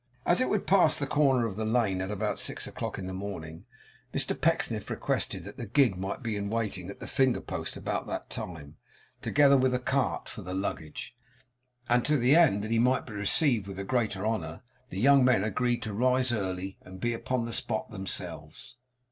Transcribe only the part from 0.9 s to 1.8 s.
the corner of the